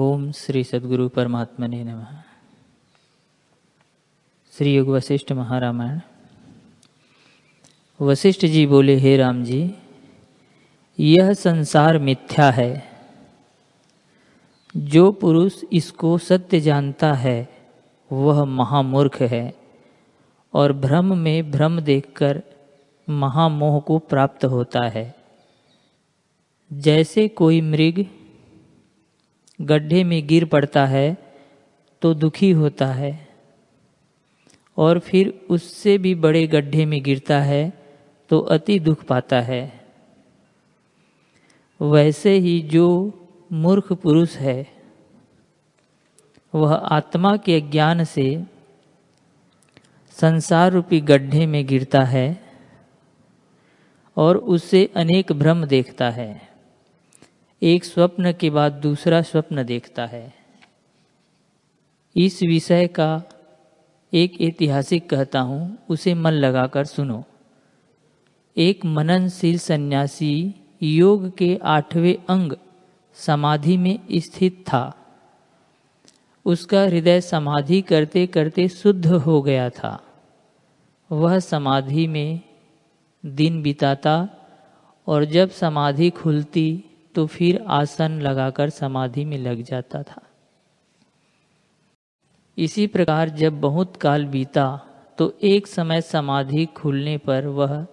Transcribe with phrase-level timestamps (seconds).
[0.00, 2.06] ओम श्री सदगुरु परमात्मा ने नमः।
[4.58, 6.00] श्री युग वशिष्ठ महारामायण।
[8.00, 9.74] वशिष्ठ जी बोले, हे राम जी,
[11.00, 12.88] यह संसार मिथ्या है।
[14.76, 17.48] जो पुरुष इसको सत्य जानता है,
[18.12, 19.54] वह महामूर्ख है
[20.54, 22.42] और भ्रम में भ्रम देखकर
[23.10, 25.14] महामोह को प्राप्त होता है।
[26.72, 28.06] जैसे कोई मृग
[29.62, 31.16] गड्ढे में गिर पड़ता है
[32.02, 33.28] तो दुखी होता है।
[34.76, 37.72] और फिर उससे भी बड़े गड्ढे में गिरता है
[38.30, 39.80] तो अति दुख पाता है।
[41.80, 42.86] वैसे ही जो
[43.52, 44.66] मूर्ख पुरुष है,
[46.54, 48.44] वह आत्मा के ज्ञान से
[50.10, 52.40] संसार रूपी गड्ढे में गिरता है
[54.16, 56.51] और उससे अनेक भ्रम देखता है।
[57.64, 60.34] एक स्वप्न के बाद दूसरा स्वप्न देखता है।
[62.16, 63.22] इस विषय का
[64.14, 67.24] एक ऐतिहासिक कहता हूँ, उसे मन लगाकर सुनो।
[68.56, 72.52] एक मननशील सन्यासी योग के आठवें अंग
[73.14, 74.94] समाधि में स्थित था।
[76.44, 80.02] उसका हृदय समाधि करते करते शुद्ध हो गया था।
[81.10, 82.40] वह समाधि में
[83.26, 84.28] दिन बिताता
[85.06, 90.22] और जब समाधि खुलती तो फिर आसन लगाकर समाधि में लग जाता था।
[92.58, 94.66] इसी प्रकार जब बहुत काल बीता
[95.18, 97.86] तो एक समय समाधि खुलने पर वह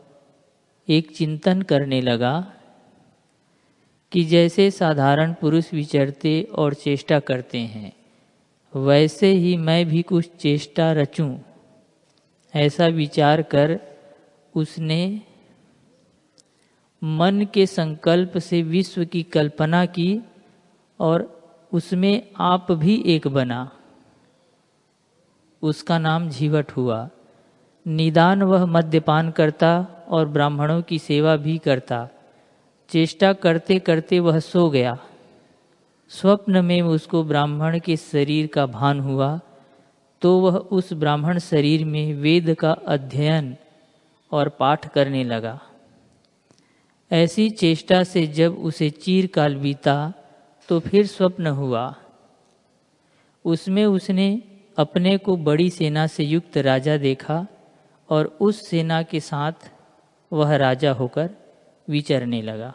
[0.87, 2.39] एक चिंतन करने लगा
[4.11, 7.91] कि जैसे साधारण पुरुष विचरते और चेष्टा करते हैं,
[8.73, 11.37] वैसे ही मैं भी कुछ चेष्टा रचूं,
[12.53, 13.79] ऐसा विचार कर
[14.55, 15.21] उसने
[17.01, 20.21] मन के संकल्प से विश्व की कल्पना की
[20.99, 23.71] और उसमें आप भी एक बना।
[25.61, 27.09] उसका नाम झीवट हुआ।
[27.85, 29.71] निदान वह मद्यपान करता
[30.07, 32.07] और ब्राह्मणों की सेवा भी करता।
[32.89, 34.97] चेष्टा करते करते वह सो गया।
[36.11, 39.39] स्वप्न में उसको ब्राह्मण के शरीर का भान हुआ
[40.21, 43.55] तो वह उस ब्राह्मण शरीर में वेद का अध्ययन
[44.31, 45.59] और पाठ करने लगा।
[47.11, 50.13] ऐसी चेष्टा से जब उसे चीरकाल बीता
[50.69, 51.95] तो फिर स्वप्न हुआ।
[53.45, 54.41] उसमें उसने
[54.77, 57.47] अपने को बड़ी सेना से युक्त राजा देखा
[58.09, 59.71] और उस सेना के साथ
[60.31, 61.29] वह राजा होकर
[61.89, 62.73] विचरने लगा।